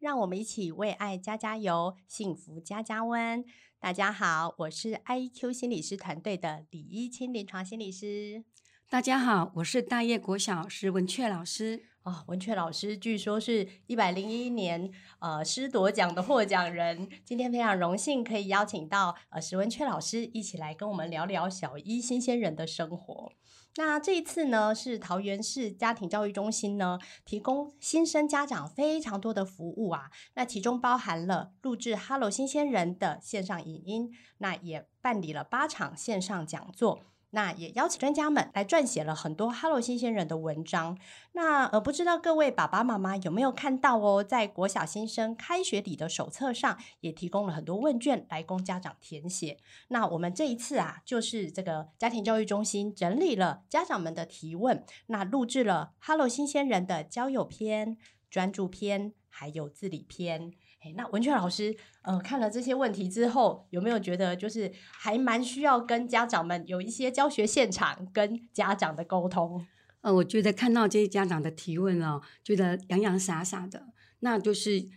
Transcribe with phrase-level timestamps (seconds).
[0.00, 3.44] 让我们一起为爱加加油，幸福加加温。
[3.80, 8.44] 大家好，我是 IEQ 心理师团队的李一清临床心理师。
[8.88, 11.82] 大家好，我是大叶国小石文雀老师。
[12.08, 23.30] 哦，文雀老师据说是一百零一年呃师铎奖的获奖人，今天非常荣幸可以邀请到呃史文雀老师一起来跟我们聊聊小一新鲜人的生活。
[23.76, 37.02] 那这一次呢，是桃园市家庭教育中心呢提供新生家长非常多的服务啊，那其中包含了录制 Hello 新鲜人的线上影音，那也办理了八场线上讲座。
[37.30, 40.98] 那也邀请专家们来撰写了很多 Hello 新鲜人的文章。
[41.32, 44.24] 那呃，不知道各位爸爸妈妈有没有看到哦？
[44.24, 49.58] 在国小新生开学礼的手册上，也提供了很多问卷来供家长填写。
[49.88, 57.98] 那我们这一次啊，就是这个家庭教育中心整理了家长们的提问，那录制了 Hello 新鲜人的交友篇、
[58.30, 60.52] 专注篇，还有自理篇。
[60.80, 69.66] 哎，那文雀老师，呃，看了这些问题之后，有没有觉得就是还蛮需要跟家长们有一些教学现场跟家长的沟通？
[70.02, 73.86] 呃，我觉得看到这些家长的提问哦，觉得洋洋洒洒的，
[74.20, 74.88] 那就是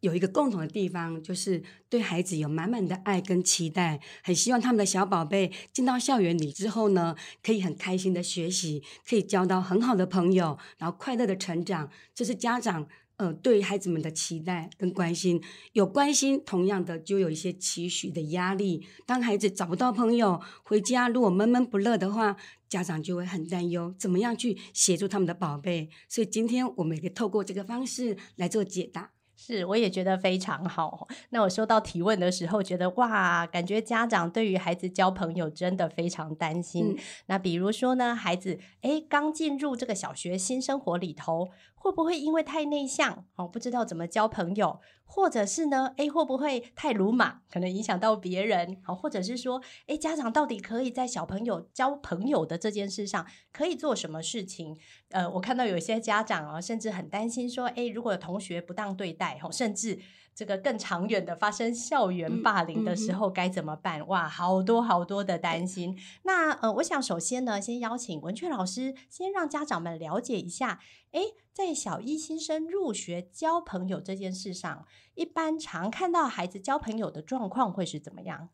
[0.00, 12.86] 有一个共同的地方，就是对孩子有满满的爱跟期待，很希望他们的小宝贝进到校园里之后呢，可以很开心的学习，可以交到很好的朋友，然后快乐的成长，这是家长。
[13.20, 15.42] 呃，对孩子们的期待跟关心，
[15.74, 18.86] 有关心，同样的就有一些期许的压力。
[19.04, 22.34] 当孩子找不到朋友，回家如果闷闷不乐的话，
[22.66, 25.90] 家长就会很担忧，怎么样去协助他们的宝贝？
[26.08, 29.10] 所以今天我们也可以透过这个方式来做解答。
[29.42, 31.08] 是，我也觉得非常好。
[31.30, 36.90] 那我收到提问的时候，觉得哇，感觉家长对于孩子交朋友真的非常担心。
[36.90, 41.48] 嗯、那比如说呢，孩子诶刚进入这个小学新生活里头，
[41.80, 44.80] 会不会因为太内向哦，不知道怎么交朋友？
[45.06, 48.76] 或者是呢，诶会不会太鲁莽，可能影响到别人？
[48.84, 54.76] 好，或者是说，诶家长到底可以在小朋友交朋友的这件事上，可以做什么事情？
[55.08, 59.98] 呃，我看到有些家长啊，甚至很担心说，诶如果有同学不当对待，甚至。
[60.32, 64.06] 这个更长远的发生校园霸凌的时候该怎么办？
[64.06, 65.98] 哇，好多好多的担心。
[66.22, 70.78] 那呃，我想首先呢，先邀请文雀老师，先让家长们了解一下，
[71.12, 78.50] 诶，在小一新生入学交朋友这件事上，一般常看到孩子交朋友的状况会是怎么样？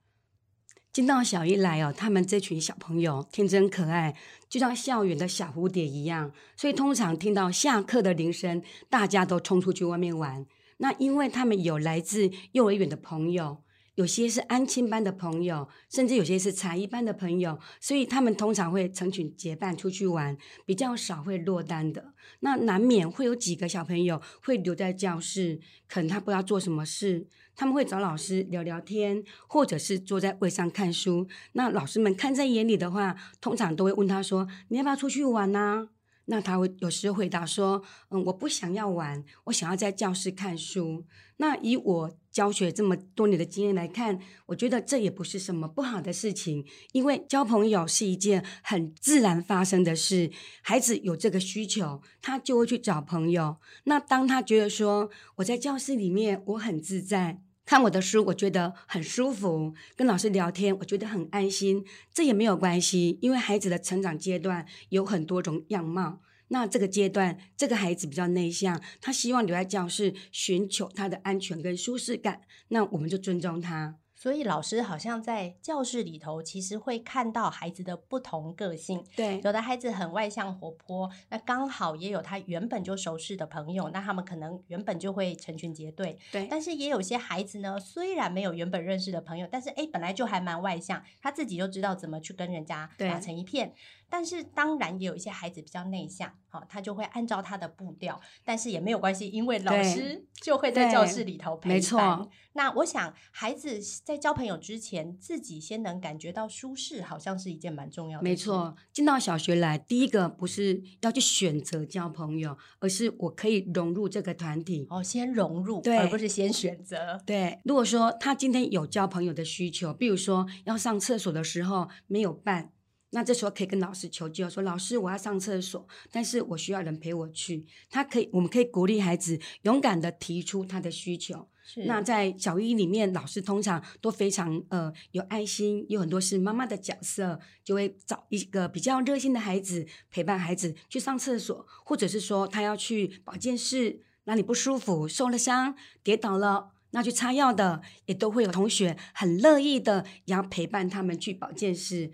[0.92, 4.16] 进到小一来哦，他们这群小朋友天真可爱，
[4.48, 10.46] 就像校园的小蝴蝶一样，所以通常听到下课的铃声，大家都冲出去外面玩。
[10.78, 13.58] 那因为他们有来自幼儿园的朋友，
[13.96, 22.12] 有些是安亲班的朋友，甚至有些是才艺班的朋友，所以他们通常会成群结伴出去玩，比较少会落单的。
[22.40, 31.26] 那难免会有几个小朋友会留在教室，可能他不知道做什么事，他们会找老师聊聊天，或者是坐在位上看书。
[31.52, 35.88] 那老师们看在眼里的话，通常都会问他说：“你要不要出去玩呢？”
[36.26, 41.04] 那他会有时回答说：“嗯，我不想要玩，我想要在教室看书。”
[41.38, 50.30] 那以我教学这么多年的经验来看，我觉得这也不是什么不好的事情，因为交朋友是一件很自然发生的事。
[50.62, 53.56] 孩子有这个需求，他就会去找朋友。
[53.84, 57.42] 那当他觉得说我在教室里面我很自在。
[57.66, 61.84] 看我的书，我觉得很舒服；跟老师聊天，我觉得很安心。
[62.14, 66.22] 这也没有关系，因为孩子的成长阶段有很多种样貌。
[66.48, 72.42] 那这个阶段，这个孩子比较内向，他希望留在教室，寻求他的安全跟舒适感。
[72.68, 73.96] 那我们就尊重他。
[74.26, 79.00] 所以老师好像在教室里头，其实会看到孩子的不同个性。
[79.14, 86.18] 对，有的孩子很外向活泼，那刚好也有他原本就熟识的朋友，那他们可能原本就会成群结队。
[86.32, 93.74] 对，但是也有些孩子呢，虽然没有原本认识的朋友，但是诶本来就还蛮外向，他自己就知道怎么去跟人家打成一片。
[94.08, 101.76] 但是当然也有一些孩子比较内向，好，他就会按照他的步调，但是也没有关系，因为老师就会在教室里头陪伴。
[101.76, 102.30] 没错。
[102.54, 108.24] 那我想，孩子在交朋友之前，自己先能感觉到舒适，好像是一件蛮重要的。
[108.24, 114.86] 没错，进到小学来，第一个不是要去选择交朋友，而是我可以融入这个团体。
[114.88, 117.20] 哦，先融入，对，而不是先选择。
[117.26, 122.72] 对，如果说他今天有交朋友的需求，比如说要上厕所的时候没有伴。
[123.16, 127.64] 那这时候可以跟老师求救，说老师，我要上厕所，但是我需要人陪我去。
[127.88, 131.48] 他可以，我们可以鼓励孩子勇敢的提出他的需求。
[131.64, 131.86] 是。
[131.86, 152.10] 那在小一里面，老师通常都非常呃有爱心，有很多是妈妈的角色，就会找一个比较热心的孩子陪伴孩子去上厕所，或者是说他要去保健室，哪里不舒服，受了伤，跌倒了，那去擦药的，也都会有同学很乐意的也要陪伴他们去保健室。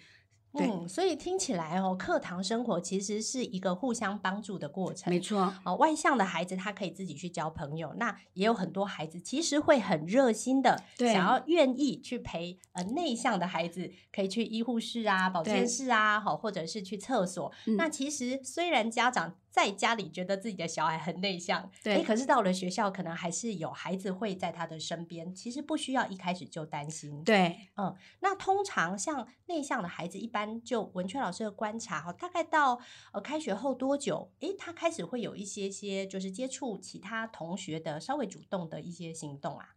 [0.54, 5.12] 嗯，所以听起来哦，课堂生活其实是一个互相帮助的过程。
[5.12, 17.50] 没错，哦，外向的孩子他可以自己去交朋友，那也有很多孩子其实会很热心的，想要愿意去陪呃内向的孩子，可以去医护室啊、保健室啊，好，或者是去厕所。
[17.78, 19.36] 那其实虽然家长。
[19.52, 25.32] 在家里觉得自己的小孩很内向，对，可是到了学校，可能还是有孩子会在他的身边。
[25.34, 27.94] 其实不需要一开始就担心，对，嗯。
[28.20, 32.80] 那通常像内向的孩子，一般就文雀老师的观察哈，大概到
[33.12, 39.74] 呃开学后多久，诶，他开始会有一些些就是接触其他同学的稍微主动的一些行动啊。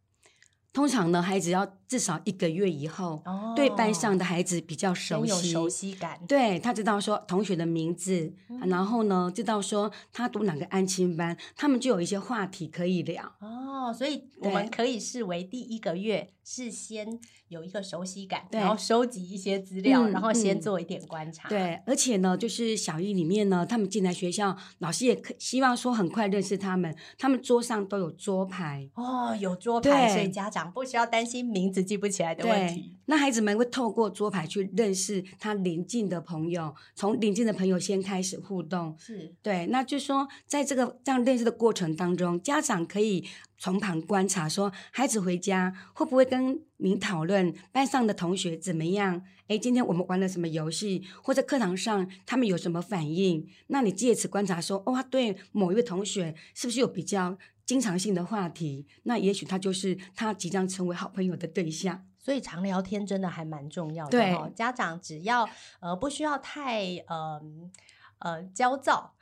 [0.76, 6.20] 通常呢，孩子要至少一个月以后，哦、对班上的孩子比较熟悉，有熟悉感。
[6.28, 13.24] 对，他知道说同学的名字，嗯、然后呢，知道说他读哪个安亲班，他们就有一些话题可以聊。
[13.40, 17.18] 哦，所以我们可以视为第一个月是先
[17.48, 21.48] 有一个熟悉感，然后收集一些资料，嗯、然后先做一点观察。
[21.48, 28.90] 对，而且呢，就是小一里面呢，他们进来学校，老师也可希望说很快认识他们，他们桌上都有桌牌。
[28.96, 30.65] 哦，有桌牌，所以家长。
[30.74, 32.98] 不需要担心名字记不起来的问题。
[33.06, 38.96] 那孩子们会透过桌牌去认识他邻近的朋友，从邻近的朋友先开始互动。
[38.98, 43.24] 是对，那就是说，在这个这样认识的过程当中，家长可以
[43.58, 49.22] 从旁观察，说孩子回家会不会跟您讨论班上的同学怎么样？
[49.48, 51.04] 诶，今天我们玩了什么游戏？
[51.22, 53.48] 或者课堂上他们有什么反应？
[53.68, 57.38] 那你借此观察说，哦，他对某一位同学是不是有比较？
[57.66, 64.12] 经常性的话题，那也许他就是他即将成为好朋友的对象，所以常聊天真的还蛮重要的。
[64.12, 67.08] 对，家长只要呃不需要太嗯。
[67.10, 67.72] 呃
[68.20, 69.14] 呃，焦躁，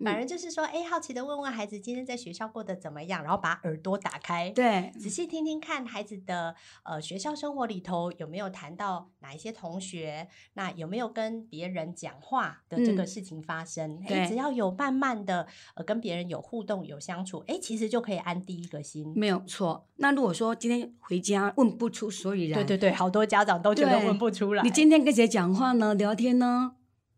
[0.00, 14.02] 反正就是说，哎、嗯，好奇的问问孩子今天在学校过得怎么样，然后把耳朵打开，对，仔细听听看孩子的呃学校生活里头有没有谈到哪一些同学，那有没有跟别人讲话的这个事情发生？
[14.08, 19.86] 哎、嗯，只要有慢慢的呃跟别人有互动有相处，哎，其实就可以安第一个心，没有错。
[19.96, 24.62] 那如果说今天回家问不出所以然，对对对，好多家长都觉得问不出来。
[24.64, 25.94] 你今天跟谁讲话呢？
[25.94, 26.72] 聊天呢？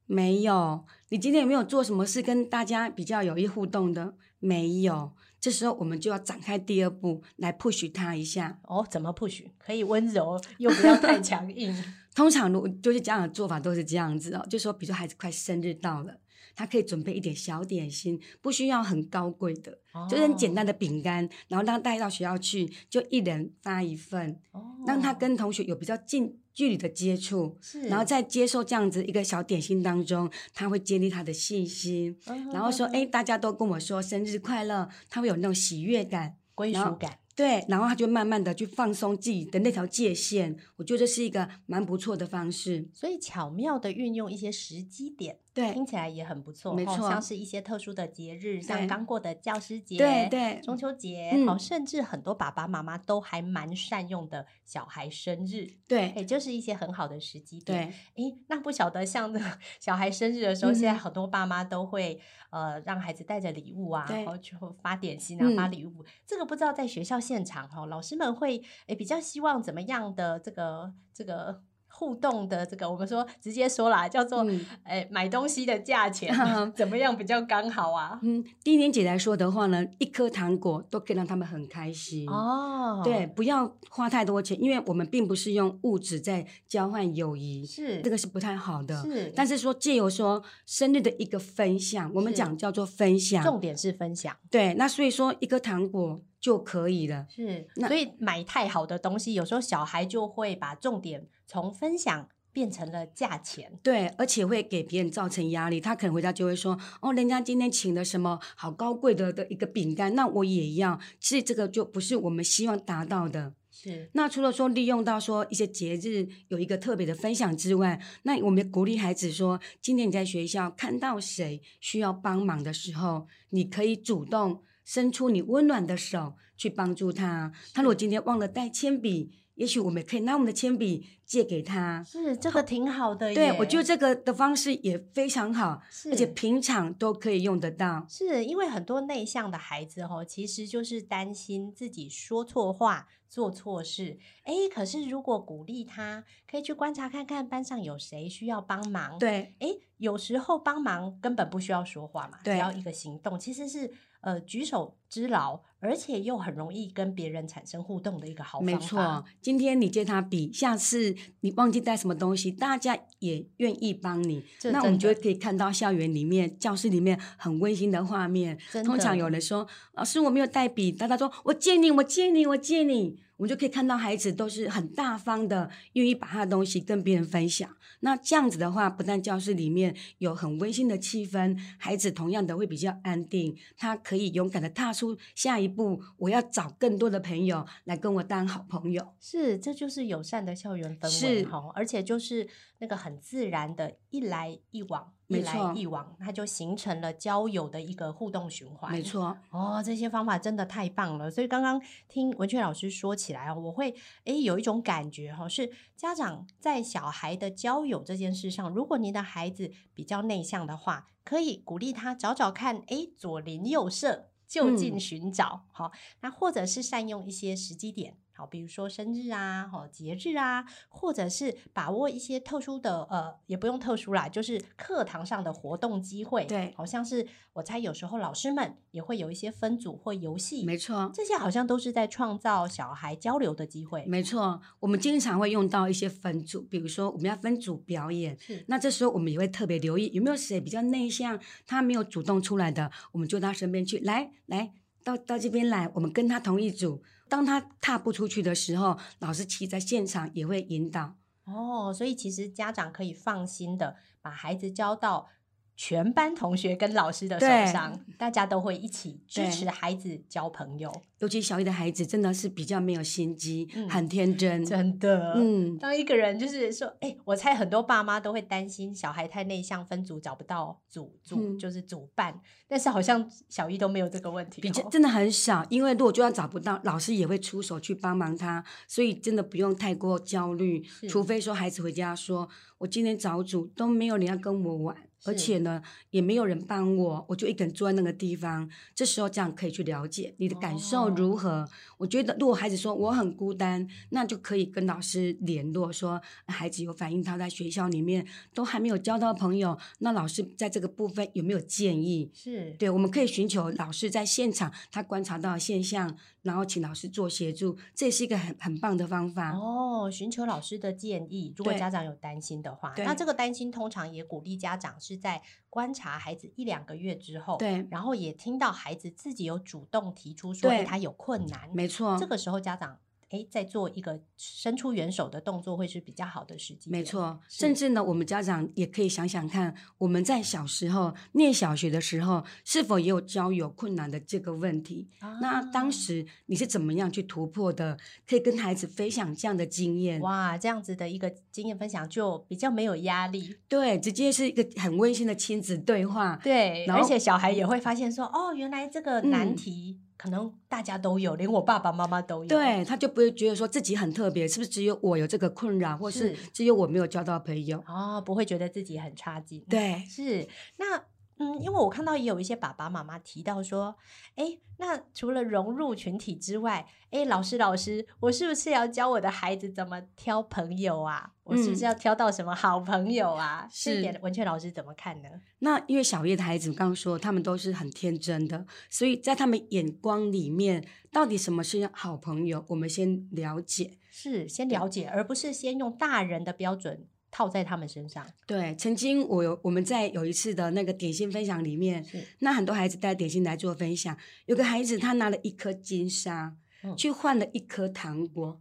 [0.09, 4.15] 没有，你今天有没有做什么事跟大家比较有益互动的？
[4.41, 8.59] 没有，这时候我们就要展开第二步来 push 他一下。
[8.65, 9.45] 哦，怎么 push？
[9.59, 11.73] 可以温柔又不要太强硬。
[12.15, 16.19] 通常如就是家长的做法都是这样子哦，就说比如说孩子快生日到了，
[16.57, 26.41] 他可以准备一点小点心，不需要很高贵的，哦、就是很简单的饼干，然后让他带到学校去，就一人发一份，哦、让他跟同学有比较近。
[26.57, 37.19] 距离的接触，然后在接受这样子一个小点心当中，他会建立他的信心，嗯、然后说：“哎、嗯，大家都跟我说生日快乐。”他会有那种喜悦感、归属感。
[37.35, 42.89] 对，然后他就慢慢的去放松自己的那条界限，我觉得这是一个蛮不错的方式。
[42.95, 45.41] 所以巧妙的运用一些时机点。
[45.57, 57.91] 对，听起来也很不错，没错，像是一些特殊的节日，像刚过的教师节，对对，中秋节，好，甚至很多爸爸妈妈都还蛮善用的小孩生日，对，也就是一些很好的时机点。
[58.15, 59.33] 对，诶，那不晓得像
[59.81, 62.21] 小孩生日的时候，现在很多爸妈都会
[62.51, 66.05] 呃让孩子带着礼物啊，然后就发点心啊，发礼物。
[66.27, 71.63] 这个不知道在学校现场哈，老师们会诶比较希望怎么样的这个这个。
[71.99, 74.45] 互动的这个，我们说直接说啦，叫做
[74.85, 76.31] 诶、买东西的价钱
[76.77, 78.21] 怎么样比较刚好啊？
[78.23, 83.01] 嗯，低年级来说的话呢，一颗糖果都可以让他们很开心哦。
[83.03, 89.03] 对，不要花太多钱，因为我们并不是用物质在交换友谊，是这个是不太好的。
[89.03, 94.37] 是，但是说借由说生日的一个分享，我们讲叫做分享，重点是分享。
[94.51, 97.27] 对，那所以说一颗糖果就可以了。
[97.29, 103.77] 是，那所以买太好的东西，有时候小孩就会把重点从分享变成了价钱。
[103.83, 105.81] 对，而且会给别人造成压力。
[105.81, 113.55] 他可能回家就会说：“哦，人家今天请的什么好高贵的的一个饼干，那我也要。”其实这个就不是我们希望达到的。
[113.73, 114.09] 是。
[114.13, 127.53] 那除了说利用到说一些节日有一个特别的分享之外，那我们鼓励孩子说：今天你在学校看到谁需要帮忙的时候，你可以主动伸出你温暖的手去帮助他。
[127.75, 129.47] 他如果今天忘了带铅笔。
[129.57, 133.35] 也许我们可以拿我们的铅笔借给他，是这个挺好的。
[133.35, 138.07] 对，我觉得这个的方式也非常好，是而且平常都可以用得到。
[138.09, 144.19] 是因为很多内向的孩子哦，其实就是担心自己说错话、做错事。
[144.45, 149.19] 哎，可是如果鼓励他，可以去观察看看班上有谁需要帮忙。
[149.19, 153.93] 对，哎，有时候帮忙根本不需要说话嘛，只要一个行动，其实是。
[154.23, 158.73] 呃，举手之劳，而且又很容易跟别人产生互动的一个好方法。
[158.73, 164.45] 没错，今天你借他笔，下次你忘记带什么东西，大家也愿意帮你。
[164.65, 168.59] 那我们就可以看到校园里面、教室里面很温馨的画面。
[168.85, 177.77] 通常有人说：“老师，我没有带笔。”大家说：“我借你，我借你，我借你。”我们就可以看到孩子都是很大方的，愿意把他的东西跟别人分享。
[178.01, 186.03] 那这样子的话，不但教室里面有很温馨的气氛，孩子同样的会比较安定，他可以勇敢的踏出下一步。
[186.19, 189.15] 我要找更多的朋友来跟我当好朋友。
[189.21, 191.11] 是，这就是友善的校园氛围，
[191.43, 195.13] 是，而且就是那个很自然的一来一往。
[195.29, 198.93] 一来一往，它就形成了交友的一个互动循环。
[198.93, 201.31] 没错，哦，这些方法真的太棒了。
[201.31, 215.91] 所以刚刚听文雀老师说起来，我会诶有一种感觉哈，是家长在小孩的交友这件事上，如果您的孩子比较内向的话，可以鼓励他找找看，诶，左邻右舍，就近寻找，好、嗯，
[216.21, 218.17] 那或者是善用一些时机点。
[218.37, 226.45] 好，比如说生日啊，好节日啊，或者是把握一些特殊的，呃，也不用特殊啦，就是课堂上的活动机会。
[226.45, 230.67] 对，好像是我猜有时候老师们也会有一些分组或游戏。
[230.67, 234.05] 没错，这些好像都是在创造小孩交流的机会。
[234.07, 247.03] 没错，我们经常会用到一些分组，比如说我们要分组表演，那这时候我们也会特别留意有没有谁比较内向，他没有主动出来的，我们就到他身边去，来来到到这边来，我们跟他同一组。
[247.29, 251.17] 当他踏不出去的时候，老师其实在现场也会引导。
[251.45, 255.29] 哦，所以其实家长可以放心的把孩子交到
[255.77, 260.91] 全班同学跟老师的手上，大家都会一起支持孩子交朋友。
[261.19, 265.35] 尤其小一的孩子真的是比较没有心机，嗯、很天真，真的。
[265.35, 272.41] 嗯，当一个人就是说，哎、欸，我猜很多爸妈都会担心小孩太内向，分组找不到组组、嗯，就是组伴。
[272.69, 275.65] 但是好像小一都没有这个问题，比较真的很少。
[275.71, 280.83] 因为如果就算找不到，老师也会出手去帮忙他，所以真的不用太过焦虑。
[281.09, 284.97] 除非说孩子回家说，我今天找组都没有人要跟我玩。
[285.27, 288.69] 而且呢，也没有人帮我，我就一个人坐在那个地方。
[288.95, 291.51] 这时候这样可以去了解你的感受如何。
[291.51, 291.69] 哦、
[291.99, 299.77] 我觉得，如果孩子说我很孤单，那就可以跟老师联络，说孩子有反映他在学校里面都还没有交到朋友。
[299.99, 302.31] 那老师在这个部分有没有建议？
[302.33, 306.17] 是对，我们可以寻求老师在现场他观察到的现象，
[306.47, 309.51] 然后请老师做协助，这也是一个很很棒的方法。
[309.51, 315.17] 哦，寻求老师的建议，如果家长有担心的话，那这个担心通常也鼓励家长是。
[315.27, 322.99] 在观察孩子一两个月之后，对，然后也听到孩子自己有主动提出说，哎，他有困难，没错，这个时候家长。
[323.31, 326.91] 哎，在做一个伸出援手的动作，会是比较好的时机。
[326.91, 335.09] 没错，甚至呢，我们家长也可以想想看，我们在小时候念小学的时候，是否也有交友困难的这个问题？
[335.19, 337.99] 啊、那当时你是怎么样去突破的？
[338.29, 340.21] 可以跟孩子分享这样的经验。
[340.21, 343.57] 哇，这样子的一个经验分享就比较没有压力。
[343.69, 346.39] 对，直接是一个很温馨的亲子对话。
[346.43, 349.99] 对，而且小孩也会发现说，哦，原来这个难题。
[349.99, 352.49] 嗯可能大家都有，连我爸爸妈妈都有。
[352.49, 357.81] 对，他就不会觉得说自己很特别，是不是只有我有这个困扰，或是只有我没有交到朋友？
[357.87, 359.65] 哦，不会觉得自己很差劲。
[359.71, 361.01] 对，是那。
[361.39, 363.95] 嗯，因为我看到也有一些爸爸妈妈提到说，
[364.37, 371.33] 哎，那除了融入群体之外，哎，老师老师，我是不是要教我的孩子怎么挑朋友啊？
[371.45, 373.69] 我是不是要挑到什么好朋友啊？
[373.71, 375.29] 这、嗯、点文雀老师怎么看呢？
[375.59, 382.65] 那因为小叶的孩子刚刚说他们都是很天真的，所以在他们眼光里面，到底什么是好朋友？
[382.69, 387.07] 我们先了解，是先了解，而不是先用大人的标准。
[387.37, 388.27] 套在他们身上。
[388.47, 392.03] 对，曾经我有我们在有一次的那个点心分享里面，
[392.39, 394.17] 那很多孩子带点心来做分享。
[394.47, 398.59] 有个孩子他拿了一颗金沙，嗯、去换了一颗糖果。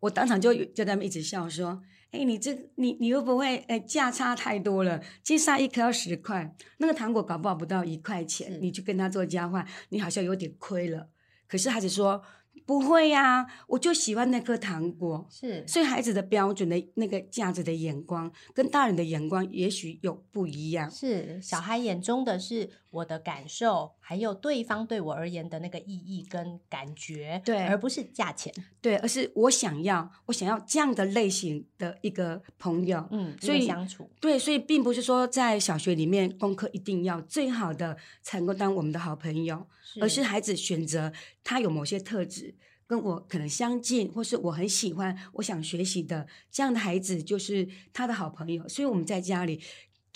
[0.00, 1.82] 我当场就就在那一直笑说
[2.12, 11.08] ：“哎，你这你你又不会，哎，价差太多了，金沙一颗要十块，那个糖果搞不好不到一块钱，你去跟他做交换，你好像有点亏了。
[11.46, 12.22] 可是孩子说。
[12.66, 15.26] 不会呀、啊，我就喜欢那颗糖果。
[15.30, 20.90] 是，所以孩子的标准的那个价值的眼光，跟大人的眼光也许有不一样。
[20.90, 33.06] 是，小孩眼中的是我的感受，还有对方对我而言的那个意义跟感觉，对，而不是价钱，对，而是我想要，我想要这样的类型的一个朋友。
[33.10, 41.12] 嗯，所以相处，对，所以并不是说在小学里面功课一定要最好的才能够当我们的好朋友，是而是孩子选择
[41.44, 42.56] 他有某些特质。
[42.86, 48.66] 跟我可能相近，或是我很喜欢、我想学习的这样的孩子，就是他的好朋友。
[48.66, 49.60] 所以我们在家里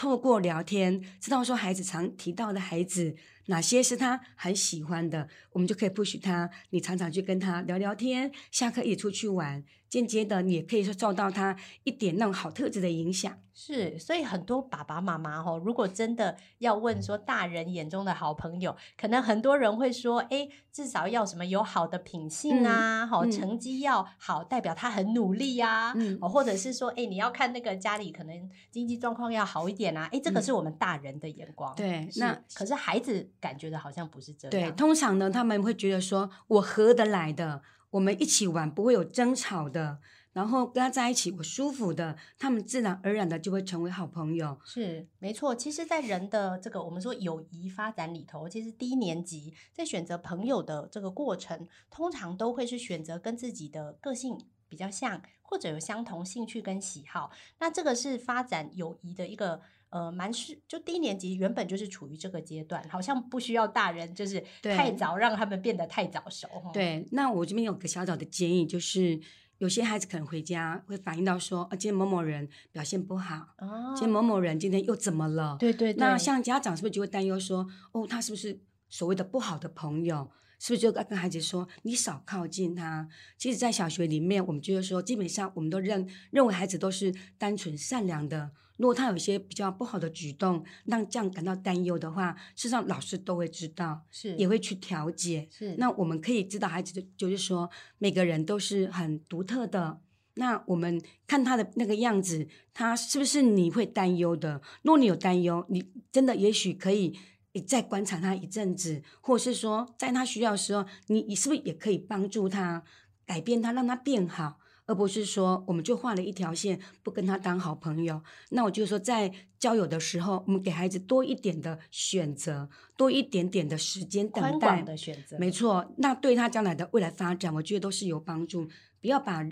[0.03, 3.15] 透过聊天，知道说孩子常提到的孩子
[3.47, 6.51] 哪些是他很喜欢的，我们就可以不许他。
[6.71, 9.63] 你常常去跟他聊聊天，下课也出去玩。
[9.93, 13.37] 间接的，你也可以说受到他一点那种好特质的影响。
[13.53, 31.75] 是，所以很多爸爸妈妈哦，如果真的要问说大人眼中的好朋友，可能很多人会说，哎，至少要什么有好的品性啊，好、嗯、成绩要好，代表他很努力呀、啊，嗯、或者是说，哎，你要看那个家里可能经济状况要好一点啊，哎，这个是我们大人的眼光。
[31.75, 34.51] 嗯、对，是那可是孩子感觉的好像不是这样。
[34.51, 37.61] 对，通常呢，他们会觉得说我合得来的。
[37.93, 39.99] 我们一起玩不会有争吵的，
[40.33, 44.59] 然后跟他在一起我舒服的，他们自然而然的就会成为好朋友。
[44.65, 45.55] 是，没错。
[45.55, 57.31] 其实，在人的这个我们说友谊发展里头，其实低年级在选择朋友的这个过程，通常都会是选择跟自己的个性比较像，或者有相同兴趣跟喜好。
[57.59, 59.61] 那这个是发展友谊的一个。
[59.93, 66.49] 呃，蛮是就低年级原本就是处于这个阶段，好像不需要大人就是太早让他们变得太早熟。
[66.73, 69.21] 对，那我这边有个小小的建议，就是
[69.59, 75.59] 有些孩子可能回家会反映到说，啊，今天某某人表现不好，哦，今天某某人今天又怎么了？
[75.61, 75.99] 对对对。
[75.99, 78.59] 那像家长是不是就会担忧说，哦，他是不是
[78.89, 80.31] 所谓的不好的朋友？
[80.63, 83.09] 是不是就该跟孩子说，你少靠近他？
[83.37, 88.53] 其实，在小学里面，我们就是说，基本上我们都认认为孩子都是单纯善良的。
[88.77, 95.49] 如果他有一些比较不好的举动，让这样感到担忧的话，事实上老师都会知道，是也会去调解。
[95.51, 99.99] 是那我们可以知道孩子的，就是说每个人都是很独特的。
[100.35, 104.63] 那我们看他的那个样子，他是不是你会担忧的？
[104.83, 107.19] 如果你有担忧，你真的也许可以
[107.61, 112.83] 再观察他一阵子，或者是说在他需要的时候，你你是不是也可以帮助他
[113.27, 114.59] 改变他，让他变好？
[114.87, 118.21] 而不是说我们就画了一条线，不跟他当好朋友。
[118.51, 125.39] 那我就说，在交友的时候，我们给孩子多一点的选择，多一点点的时间等待的选择。
[125.39, 128.69] 没错，那对他将来的未来发展，我觉得都是有帮助。
[129.01, 129.49] 不要把。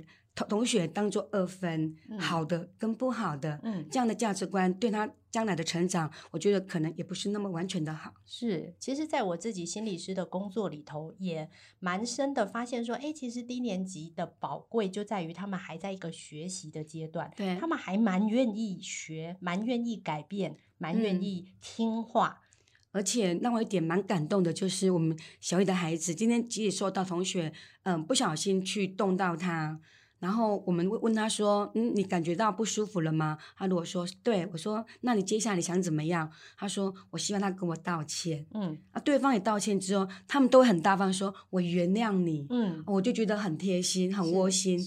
[0.49, 8.13] 同同学当做二分，嗯、好的跟不好的，嗯，这样的价值观对他将来的成长，我觉得可能也不是那么完全的好。
[8.25, 11.49] 是，其实，在我自己心理师的工作里头，也
[11.79, 22.43] 蛮深的发现说，哎，其实低年级的宝贵就在于他们还在一个学习的阶段，对，他们还蛮愿意学，蛮愿意改变，蛮愿意听话。
[22.43, 22.47] 嗯、
[22.93, 27.53] 而且让我一点蛮感动的，就是我们小雨的孩子，今天即使受到同学
[27.85, 29.81] 嗯不小心去动到他。
[30.21, 44.79] 然后我们会问他说：“嗯，你感觉到不舒服了吗？”他如果说：“对。”我说：“那你接下来你想怎么样？”他说：“我希望他跟我道歉。”嗯，啊，对方也道歉之后，他们都会很大方说：“我原谅你。”嗯，我就觉得很贴心、很窝心。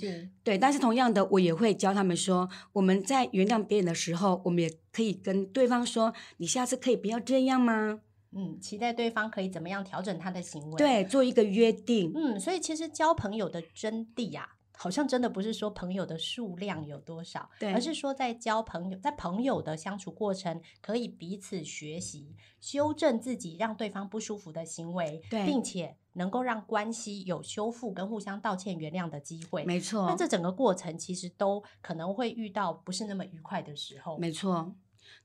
[0.44, 0.58] 对。
[0.58, 8.02] 但是同样的，我也会教他们说：我们在原谅别人的时候，我们也可以跟对方说：“你下次可以不要这样吗？”
[8.36, 10.78] 嗯，期待对方可以怎么样调整他的行为。
[10.78, 12.12] 对，做一个约定。
[12.16, 14.62] 嗯，所以其实交朋友的真谛呀、啊。
[14.76, 29.64] 好像真的不是说朋友的数量有多少，对，而是说在交朋友，在朋友的相处过程，可以彼此学习，修正自己让对方不舒服的行为，对，并且能够让关系有修复跟互相道歉原谅的机会。
[29.66, 34.18] 没错，那这整个过程其实都可能会遇到不是那么愉快的时候。
[34.18, 34.76] 没错。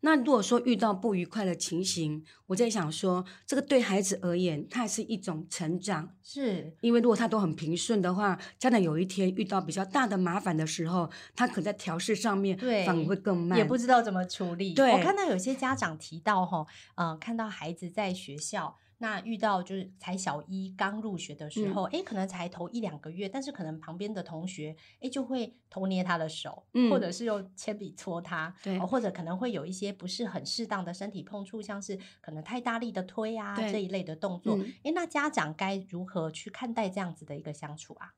[0.01, 12.57] 那如果说遇到不愉快的情形，我在想说，这个对孩子而言，它也是一种成长，是因为如果他都很平顺的话，将来有一天遇到比较大的麻烦的时候，他可能在调试上面
[12.87, 14.73] 反而会更慢，也不知道怎么处理。
[14.75, 18.77] 对，我看到有些家长提到哈，呃，看到孩子在学校。
[19.01, 38.15] 那遇到就是才小一刚入学的时候，哎、嗯，可能才头一两个月，但是可能旁边的同学，哎，就会偷捏他的手，嗯、或者是用铅笔戳他，对，或者可能会有一些不是很适当的身体碰触，像是可能太大力的推啊这一类的动作，哎、嗯，那家长该如何去看待这样子的一个相处啊？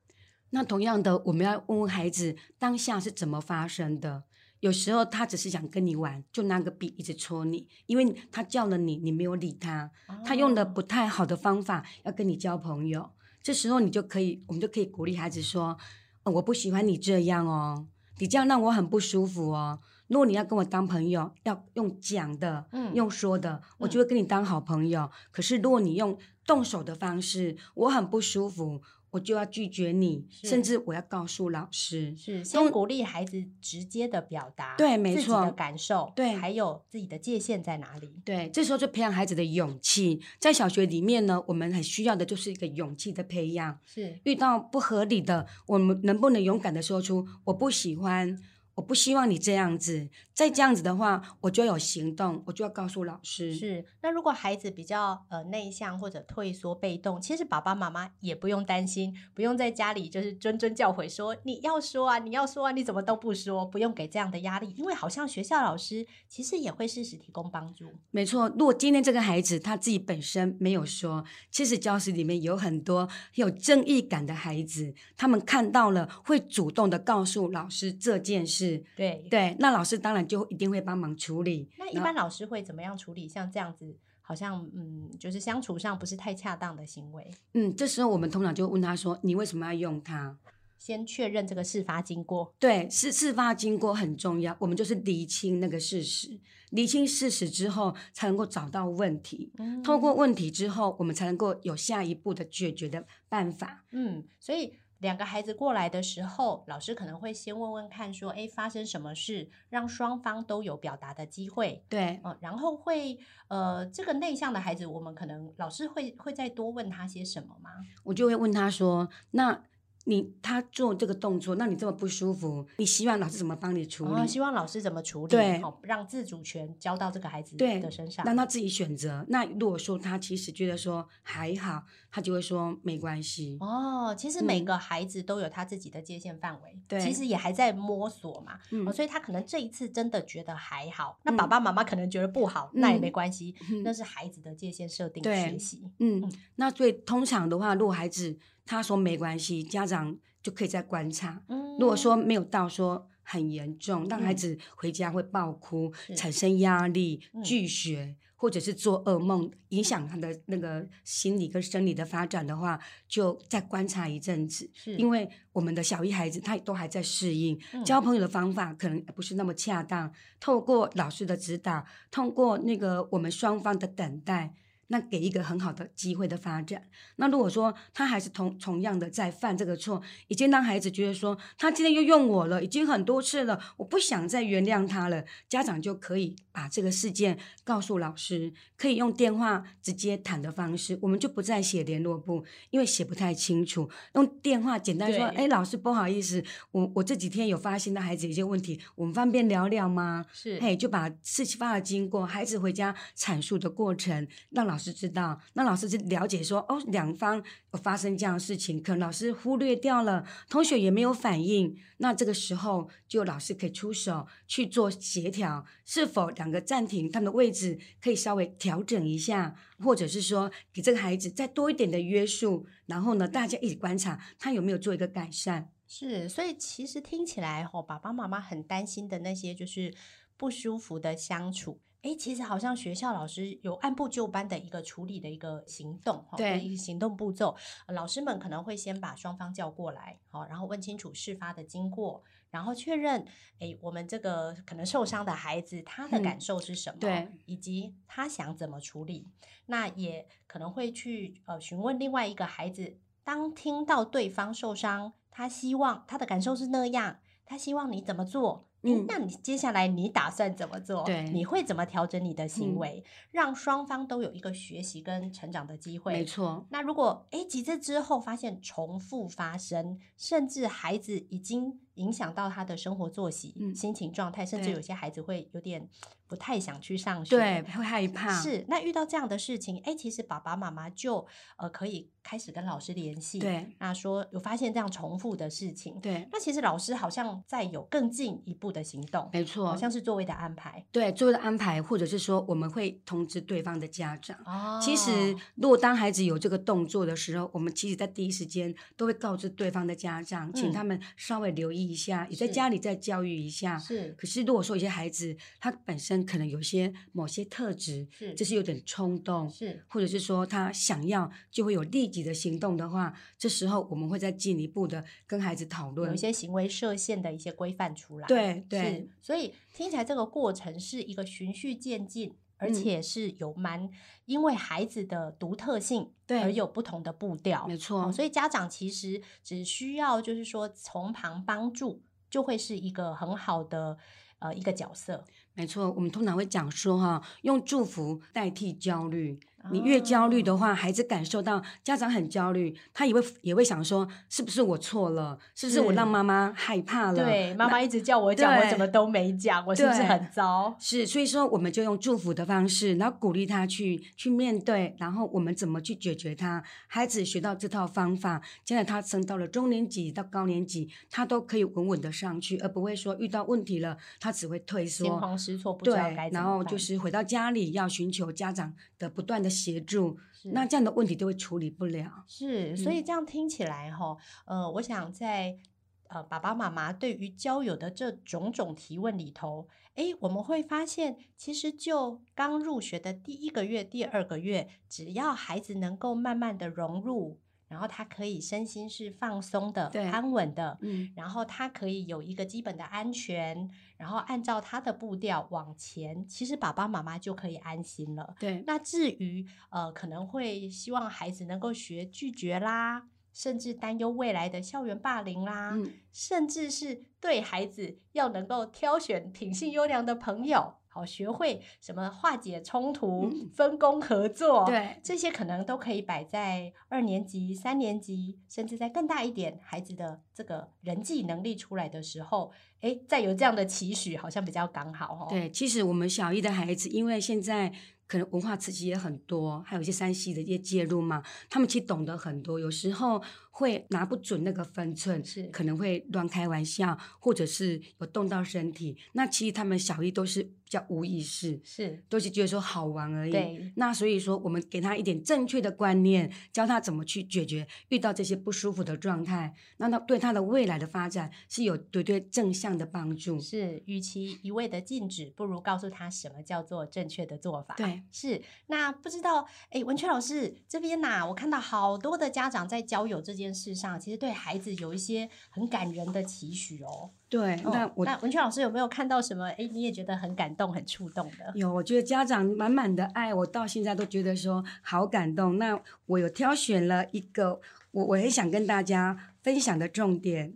[0.49, 4.23] 那同样的，我们要问问孩子当下是怎么发生的。
[4.61, 9.91] 有时候他只是想跟你玩，就拿个笔一直戳你，因为他叫了你，你没有理他，
[10.23, 13.09] 他用的不太好的方法要跟你交朋友。
[13.41, 15.75] 这时候你就可以，我们就可以鼓励孩子说
[16.23, 17.87] ：“哦，我不喜欢你这样哦，
[18.19, 19.79] 你这样让我很不舒服哦。
[20.07, 25.01] 如果你要跟我当朋友，要用讲的，嗯，用说的，我就会跟你当好朋友。
[25.01, 32.15] 嗯，可是如果你用动手的方式，我很不舒服。”我就要拒绝你，甚至我要告诉老师。
[32.17, 38.09] 是先鼓励孩子直接的表达，对，没错，自己的感受，对，还有自己的界限在哪里？
[38.25, 40.21] 对，这时候就培养孩子的勇气。
[40.39, 43.77] 在小学里面呢，我们很需要的就是一个勇气的培养。
[43.85, 48.37] 是遇到不合理的，我们能不能勇敢的说出我不喜欢？
[48.75, 53.53] 我不希望你这样子，再这样子的话，我就有行动，我就要告诉老师。
[53.53, 67.85] 是，那如果孩子比较呃内向或者退缩被动，其实爸爸妈妈也不用担心，不用在家里就是谆谆教诲说你要说啊，你要说啊，你怎么都不说，不用给这样的压力，因为好像学校老师其实也会适时提供帮助。
[68.09, 78.60] 没错，如果今天这个孩子他自己本身没有说，其实教室里面有很多有正义感的孩子，他们看到了会主动的告诉老师这件事。
[78.95, 81.69] 对对，那老师当然就一定会帮忙处理。
[81.77, 83.27] 那一般老师会怎么样处理？
[83.27, 87.29] 像这样子，好像嗯，就是相处上不是太恰当的行为。
[87.53, 90.37] 嗯，这时候我们通常就问他说：“你为什么要用它？”
[90.77, 92.53] 先确认这个事发经过。
[92.57, 94.55] 对，事事发经过很重要。
[94.59, 96.39] 我们就是厘清那个事实，
[96.71, 99.51] 厘清事实之后，才能够找到问题。
[99.59, 103.85] 嗯，透过问题之后，我们才能够有下一步的解决的办法。
[103.91, 104.73] 嗯，所以。
[105.01, 111.83] 两个孩子过来的时候，老师可能会先问问看，说：“哎，发生什么事？”让双方都有表达的机会。
[111.89, 117.71] 对，嗯，然后会，呃，这个内向的孩子，我们可能老师会会再多问他些什么吗？
[118.03, 119.63] 我就会问他说：“那。”
[120.05, 124.21] 你他做这个动作，那你这么不舒服，你希望老师怎么帮你处理？
[124.21, 125.29] 哦、希望老师怎么处理？
[125.29, 129.25] 对，让自主权交到这个孩子的身上，让他自己选择。
[129.29, 133.57] 那如果说他其实觉得说还好，他就会说没关系。
[133.59, 138.59] 哦，其实每个孩子都有他自己的界限范围，对、嗯，其实也还在摸索嘛。
[138.71, 145.91] 嗯、哦，所以他可能这一次真的觉得还好，嗯、那爸爸妈妈可能觉得不好，嗯、那也没关系，嗯、那是孩子的界限设定学习。
[145.99, 148.37] 嗯，嗯，那所以通常的话，如果孩子。
[148.65, 151.43] 他说没关系，家长就可以再观察。
[151.49, 164.69] 嗯、如果说没有到说很严重，让孩子回家会爆哭、嗯、产生压力、拒学，嗯、或者是做噩梦，影响他的那个心理跟生理的发展的话，就再观察一阵子。
[164.73, 170.11] 是因为我们的小一孩子他都还在适应，嗯、交朋友的方法可能不是那么恰当。
[170.39, 174.55] 透过老师的指导，通过那个我们双方的等待。
[174.91, 176.83] 那给一个很好的机会的发展。
[177.15, 185.23] 那如果说他还是同同样的在犯这个错，已经让孩子觉得说他今天又用我了，已经很多次了，我不想再原谅他了。
[185.47, 193.89] 家长就可以把这个事件告诉老师，可以用电话直接谈的方式，我们就不再写联络簿，因为写不太清楚。
[194.15, 200.25] 用电话简单说，哎，老师不好意思，我我这几天有发现到孩子一些问题，我们方便聊聊吗？
[200.33, 204.91] 是，嘿，就把事情发的经过，孩子回家阐述的过程，让老师。
[204.91, 207.37] 是知道，那老师就了解说，哦，两方
[207.71, 225.69] 有发生这样的事情，可能老师忽略掉了，同学也没有反应，那这个时候就老师可以出手去做协调，是否两个暂停他们的位置可以稍微调整一下，或者是说给这个孩子再多一点的约束，然后呢，大家一起观察他有没有做一个改善。
[225.87, 229.93] 是，所以其实听起来吼，爸爸妈妈很担心的那些就是
[230.35, 231.79] 不舒服的相处。
[232.01, 237.55] 哎，其实好像学校老师有按部就班的一个处理的一个行动，对，一个行动步骤。
[237.89, 243.23] 老师们可能会先把双方叫过来，好，然后问清楚事发的经过，然后确认，
[243.59, 249.27] 哎，我们这个可能受伤的孩子他的感受是什么，对，以及他想怎么处理。
[249.67, 258.67] 那也可能会去呃询问另外一个孩子，当听到对方受伤，他希望他的感受是那样，他希望你怎么做？
[258.83, 261.03] 嗯，那你接下来你打算怎么做？
[261.03, 266.13] 对，你会怎么调整你的行为，嗯、让双方都有一个学习跟成长的机会？
[266.13, 266.65] 没错。
[266.69, 275.87] 那如果诶几次之后发现重复发生，甚至孩子已经影响到他的生活作息、嗯、心情状态，甚至有些孩子会有点
[276.27, 278.07] 不太想去上学，对，会害。
[278.07, 278.33] 怕。
[278.41, 281.25] 是，那遇到这样的事情，哎，其实爸爸妈妈就
[281.57, 294.37] 呃可以开始跟老师联系，对，那说有发现这样重复的事情，对，那其实老师好像在有更进一步的行动，没错，好像是座位的安排，对，座位的安排，或者是说我们会通知对方的家长。
[294.45, 295.35] 哦，其实。
[295.55, 303.77] 如果当孩子有这个动作的时候，我们其实在第一时间都会告知对方的家长，嗯、请他们稍微留意一下，也在家里再教育一下。
[303.77, 318.27] 是，可是如果说有些孩子他本身可能有些某些特质，是，就是有点冲动，是，或者是说他想要就会有立即的行动的话，这时候我们会再进一步的跟孩子讨论，有一些行为设限的一些规范出来。
[318.27, 322.33] 对对，所以听起来这个过程是一个循序渐进。
[322.61, 323.89] 而且是有蛮
[324.25, 328.11] 因为孩子的独特性，对，而有不同的步调，没错、哦。
[328.11, 333.97] 所以家长其实只需要就是说从旁帮助，就会是一个很好的
[334.37, 335.25] 呃一个角色。
[335.55, 339.39] 没错，我们通常会讲说哈，用祝福代替焦虑。
[339.69, 345.37] 你越焦虑的话，孩子感受到家长很焦虑，他也会也会想说，是不是我错了？
[345.53, 347.23] 是不是我让妈妈害怕了？
[347.23, 350.75] 对，妈妈一直叫我讲，我怎么都没讲，我是不是很糟？
[350.79, 356.63] 是，所以说我们就用祝福的方式，然后鼓励他去去面对，然后我们怎么去解决他？
[356.87, 366.31] 孩子学到这套方法，现在他升到了中年级到高年级，他都可以稳稳的上去，而不会说遇到问题了，他只会退缩、惊慌失措，不知道该怎么办。
[366.31, 369.50] 然后就是回到家里要寻求家长的不断的。
[369.51, 372.23] 协助，那这样的问题就会处理不了。
[372.25, 375.59] 是，所以这样听起来哈，呃，我想在
[376.07, 387.39] 呃爸爸妈妈对于交友的这种种提问里头，诶，我们会发现，其实就刚入学的第一个月、第二个月，只要孩子能够慢慢的融入。
[387.71, 393.69] 然后他可以身心是放松的、安稳的，嗯，然后他可以有一个基本的安全，
[394.01, 398.33] 然后按照他的步调往前，其实爸爸妈妈就可以安心了。
[398.39, 410.77] 对，那至于呃，可能会希望孩子能够学拒绝啦，甚至担忧未来的校园霸凌啦，嗯，甚至是对孩子要能够挑选品性优良的朋友。
[410.93, 422.51] 好，学会什么化解冲突、嗯、分工合作，对，这些可能都可以摆在二年级、三年级，甚至在更大一点孩子的这个人际能力出来的时候，
[422.81, 425.27] 哎，再有这样的期许，好像比较刚好哦。
[425.29, 427.73] 对，其实我们小一的孩子，因为现在。
[428.11, 438.97] 可能文化刺激也很多，还有一些山西的一些介入嘛，他们其实懂得很多，有时候会拿不准那个分寸，是可能会乱开玩笑，或者是有动到身体。
[439.13, 443.31] 那其实他们小一都是比较无意识，是都是觉得说好玩而已。
[443.31, 453.39] 对，那所以说我们给他一点正确的观念，教他怎么去解决遇到这些不舒服的状态，那他对他的未来的发展是有绝对正向的帮助。
[453.39, 457.75] 是，与其一味的禁止，不如告诉他什么叫做正确的做法。
[457.75, 458.01] 对。
[458.11, 467.09] 是，那不知道，哎，文雀老师这边呐、啊，我看到好多的家长在交友这件事上，其实对孩子有一些很感人的期许哦。
[467.29, 469.45] 对，哦、那我那文泉老师有没有看到什么？
[469.51, 471.53] 哎，你也觉得很感动、很触动的？
[471.55, 475.57] 有，我觉得家长满满的爱，我到现在都觉得说好感动。
[475.57, 480.53] 那我有挑选了一个，我我很想跟大家分享的重点。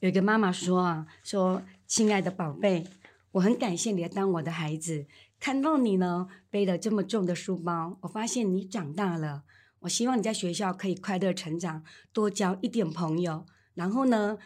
[0.00, 2.84] 有一个妈妈说啊，说亲爱的宝贝，
[3.30, 5.06] 我很感谢你来当我的孩子。
[5.38, 9.44] 看到你呢，背了这么重的书包，我发现你长大了。
[9.86, 14.36] 我希望你在学校可以快乐成长，多交一点朋友，然后呢，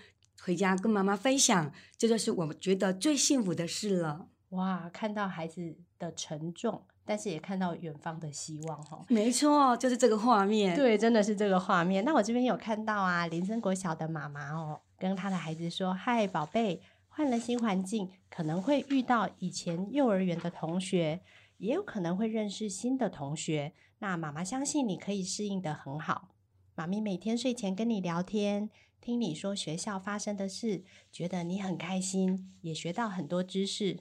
[0.43, 4.29] 回家跟妈妈分享，这就是我们觉得最幸福的事了。
[4.51, 10.77] 哇，看到孩子的沉重，但是也看到远方的希望，哈，没错，就是这个画面。
[10.77, 12.05] 对，真的是这个画面。
[12.05, 21.21] 那我这边有看到啊，林森国小的妈妈哦，跟他的孩子说：“嗨，宝贝。”换了新环境，可能会遇到以前幼儿园的同学，
[21.59, 23.73] 也有可能会认识新的同学。
[24.01, 26.35] 那妈妈相信你可以适应得很好。
[26.75, 28.69] 妈咪每天睡前跟你聊天，
[29.01, 34.01] 听你说学校发生的事，觉得你很开心，也学到很多知识。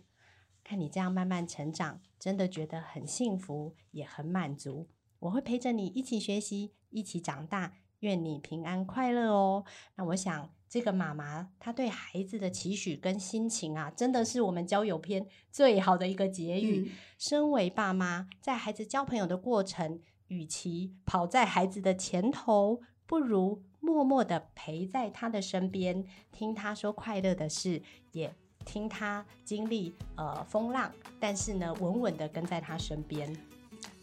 [0.63, 4.87] 看你这样慢慢成长，真的觉得很幸福，也很满足。
[5.19, 7.75] 我会陪着你一起学习，一起长大。
[7.99, 9.65] 愿你平安快乐哦。
[9.95, 10.49] 那我想。
[10.69, 16.85] 这个妈妈她对孩子的期许跟心情啊，真的是我们交友篇最好的一个结语。
[16.87, 16.91] 嗯。
[17.17, 33.35] 身为爸妈，在孩子交朋友的过程，与其跑在孩子的前头，不如默默的陪在他的身边，听他说快乐的事，也听他经历呃风浪，但是呢，稳稳的跟在他身边。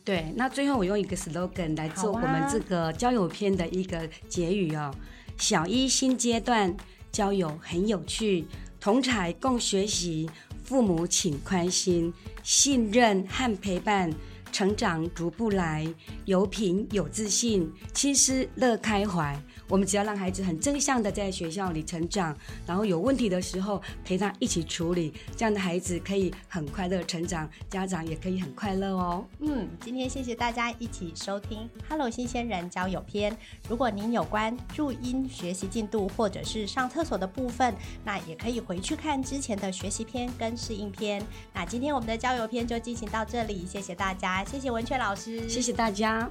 [0.04, 4.92] 对，那最后我用一个 slogan 来做我们这个交友篇的一个结语哦。
[5.38, 6.74] 小一新阶段，
[7.12, 8.46] 交友很有趣，
[8.80, 10.28] 同才共学习，
[10.64, 14.10] 父母请宽心，信任和陪伴。
[14.52, 15.86] 成长逐步来，
[16.24, 19.38] 有品有自信，亲师乐开怀。
[19.68, 29.24] 我们只要让孩子很正向的在学校里成长，然后有问题的时候陪他一起处理，这样的孩子可以很快乐成长，家长也可以很快乐哦。
[29.40, 33.32] 嗯，今天谢谢大家一起收听《Hello 新鲜人交友篇》。
[33.68, 37.74] 如果您有关注音学习进度或者是上厕所的部分，
[38.04, 41.22] 那也可以回去看之前的学习篇跟适应篇。
[41.52, 46.30] 那今天我们的交友篇就进行到这里，谢谢大家，谢谢文雀老师，谢谢大家。